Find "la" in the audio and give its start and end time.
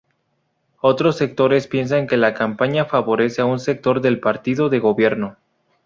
2.17-2.33